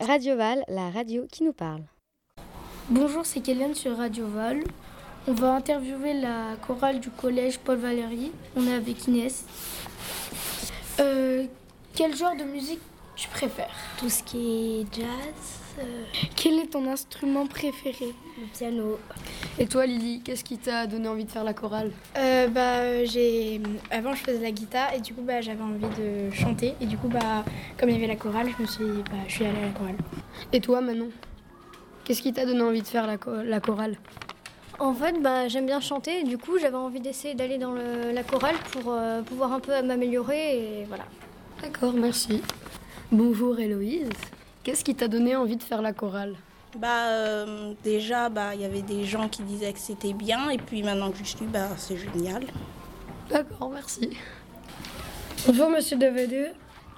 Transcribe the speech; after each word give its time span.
Radio 0.00 0.36
Val, 0.36 0.64
la 0.68 0.90
radio 0.90 1.26
qui 1.30 1.44
nous 1.44 1.54
parle. 1.54 1.82
Bonjour, 2.90 3.24
c'est 3.24 3.40
Kéliane 3.40 3.74
sur 3.74 3.96
Radio 3.96 4.26
Val. 4.26 4.62
On 5.26 5.32
va 5.32 5.54
interviewer 5.54 6.12
la 6.12 6.56
chorale 6.66 7.00
du 7.00 7.08
collège 7.08 7.58
Paul 7.58 7.78
Valéry. 7.78 8.32
On 8.54 8.66
est 8.66 8.74
avec 8.74 9.06
Inès. 9.06 9.46
Euh, 11.00 11.46
quel 11.94 12.14
genre 12.14 12.36
de 12.36 12.44
musique 12.44 12.80
tu 13.22 13.28
préfères 13.28 13.70
Tout 13.98 14.08
ce 14.10 14.22
qui 14.24 14.80
est 14.80 14.94
jazz. 14.94 15.78
euh, 15.78 15.82
Quel 16.34 16.54
est 16.58 16.66
ton 16.72 16.90
instrument 16.90 17.46
préféré? 17.46 18.12
le 18.40 18.46
piano. 18.46 18.98
Et 19.58 19.66
toi, 19.66 19.86
Lily, 19.86 20.22
qu'est-ce 20.24 20.42
qui 20.42 20.58
t'a 20.58 20.86
donné 20.88 21.06
envie 21.06 21.24
de 21.24 21.30
faire 21.30 21.44
la 21.44 21.52
chorale? 21.54 21.92
Euh, 22.16 22.48
bah, 22.48 23.04
j'ai... 23.04 23.60
Avant, 23.90 24.12
je 24.14 24.22
faisais 24.24 24.40
la 24.42 24.50
guitare 24.50 24.92
et 24.94 25.00
du 25.00 25.14
coup, 25.14 25.20
bah, 25.22 25.40
j'avais 25.40 25.62
envie 25.62 25.86
de 26.00 26.30
chanter. 26.34 26.74
Et 26.80 26.86
du 26.86 26.96
coup, 26.98 27.08
bah, 27.08 27.44
comme 27.78 27.90
il 27.90 27.92
y 27.92 27.98
avait 27.98 28.06
la 28.08 28.16
chorale, 28.16 28.48
je 28.56 28.60
me 28.62 28.66
suis, 28.66 29.02
bah, 29.10 29.18
je 29.28 29.32
suis 29.34 29.44
allée 29.44 29.58
à 29.58 29.66
la 29.66 29.72
chorale. 29.72 29.96
Et 30.52 30.60
toi, 30.60 30.80
Manon? 30.80 31.10
Qu'est-ce 32.04 32.22
qui 32.22 32.32
t'a 32.32 32.44
donné 32.44 32.62
envie 32.62 32.82
de 32.82 32.86
faire 32.88 33.06
la, 33.06 33.16
cho- 33.22 33.42
la 33.44 33.60
chorale? 33.60 33.96
En 34.80 34.94
fait, 34.94 35.20
bah, 35.22 35.46
j'aime 35.46 35.66
bien 35.66 35.80
chanter. 35.80 36.20
et 36.20 36.24
Du 36.24 36.38
coup, 36.38 36.58
j'avais 36.58 36.76
envie 36.76 37.00
d'essayer 37.00 37.34
d'aller 37.34 37.58
dans 37.58 37.72
le- 37.72 38.10
la 38.12 38.24
chorale 38.24 38.56
pour 38.72 38.92
euh, 38.92 39.22
pouvoir 39.22 39.52
un 39.52 39.60
peu 39.60 39.80
m'améliorer. 39.82 40.80
Et 40.80 40.84
voilà. 40.86 41.04
D'accord, 41.62 41.92
merci. 41.92 42.42
Bonjour, 43.12 43.60
Héloïse. 43.60 44.08
Qu'est-ce 44.64 44.82
qui 44.82 44.94
t'a 44.94 45.06
donné 45.06 45.36
envie 45.36 45.58
de 45.58 45.62
faire 45.62 45.82
la 45.82 45.92
chorale? 45.92 46.34
Bah 46.78 47.08
euh, 47.08 47.74
déjà 47.84 48.30
bah 48.30 48.54
il 48.54 48.62
y 48.62 48.64
avait 48.64 48.80
des 48.80 49.04
gens 49.04 49.28
qui 49.28 49.42
disaient 49.42 49.74
que 49.74 49.78
c'était 49.78 50.14
bien 50.14 50.48
et 50.48 50.56
puis 50.56 50.82
maintenant 50.82 51.10
que 51.10 51.18
je 51.18 51.24
suis 51.24 51.44
bah 51.44 51.68
c'est 51.76 51.98
génial. 51.98 52.44
D'accord, 53.28 53.68
merci. 53.68 54.16
Bonjour 55.46 55.68
Monsieur 55.68 55.98
Devedeux. 55.98 56.48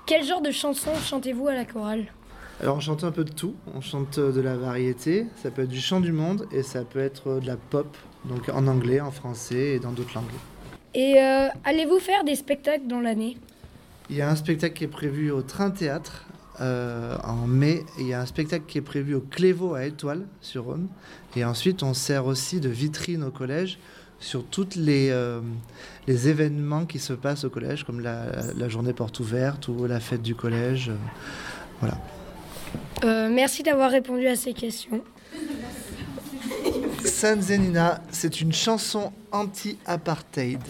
Quel 0.06 0.22
genre 0.22 0.40
de 0.40 0.52
chanson 0.52 0.92
chantez-vous 0.94 1.48
à 1.48 1.54
la 1.54 1.64
chorale? 1.64 2.04
Alors 2.60 2.76
on 2.76 2.80
chante 2.80 3.02
un 3.02 3.10
peu 3.10 3.24
de 3.24 3.32
tout, 3.32 3.56
on 3.74 3.80
chante 3.80 4.20
de 4.20 4.40
la 4.40 4.56
variété, 4.56 5.26
ça 5.42 5.50
peut 5.50 5.62
être 5.62 5.68
du 5.68 5.80
chant 5.80 5.98
du 5.98 6.12
monde 6.12 6.46
et 6.52 6.62
ça 6.62 6.84
peut 6.84 7.00
être 7.00 7.40
de 7.40 7.46
la 7.48 7.56
pop, 7.56 7.96
donc 8.24 8.48
en 8.50 8.68
anglais, 8.68 9.00
en 9.00 9.10
français 9.10 9.74
et 9.74 9.78
dans 9.80 9.90
d'autres 9.90 10.14
langues. 10.14 10.26
Et 10.94 11.20
euh, 11.20 11.48
allez-vous 11.64 11.98
faire 11.98 12.22
des 12.22 12.36
spectacles 12.36 12.86
dans 12.86 13.00
l'année? 13.00 13.36
Il 14.10 14.16
y 14.16 14.22
a 14.22 14.30
un 14.30 14.36
spectacle 14.36 14.74
qui 14.74 14.84
est 14.84 14.88
prévu 14.88 15.30
au 15.30 15.42
Train 15.42 15.70
Théâtre 15.70 16.26
euh, 16.60 17.16
en 17.24 17.46
mai, 17.48 17.84
il 17.98 18.06
y 18.06 18.14
a 18.14 18.20
un 18.20 18.26
spectacle 18.26 18.64
qui 18.68 18.78
est 18.78 18.82
prévu 18.82 19.14
au 19.14 19.20
Clévaux 19.20 19.74
à 19.74 19.86
Étoile 19.86 20.24
sur 20.40 20.64
Rhône, 20.64 20.86
et 21.34 21.44
ensuite 21.44 21.82
on 21.82 21.94
sert 21.94 22.26
aussi 22.26 22.60
de 22.60 22.68
vitrine 22.68 23.24
au 23.24 23.32
collège 23.32 23.78
sur 24.20 24.44
tous 24.44 24.76
les, 24.76 25.08
euh, 25.10 25.40
les 26.06 26.28
événements 26.28 26.86
qui 26.86 27.00
se 27.00 27.12
passent 27.12 27.44
au 27.44 27.50
collège, 27.50 27.82
comme 27.82 28.00
la, 28.00 28.26
la 28.56 28.68
journée 28.68 28.92
porte 28.92 29.18
ouverte 29.18 29.66
ou 29.66 29.86
la 29.86 29.98
fête 29.98 30.22
du 30.22 30.36
collège. 30.36 30.90
euh, 30.90 30.96
voilà. 31.80 31.98
Merci 33.28 33.62
d'avoir 33.62 33.90
répondu 33.90 34.26
à 34.28 34.36
ces 34.36 34.54
questions. 34.54 35.02
San 37.04 37.42
Zenina, 37.42 38.00
c'est 38.10 38.40
une 38.40 38.52
chanson 38.52 39.12
anti-apartheid. 39.32 40.60